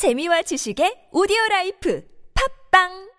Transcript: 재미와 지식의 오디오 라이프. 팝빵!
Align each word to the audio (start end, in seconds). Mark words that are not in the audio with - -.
재미와 0.00 0.40
지식의 0.48 1.12
오디오 1.12 1.36
라이프. 1.50 2.00
팝빵! 2.32 3.09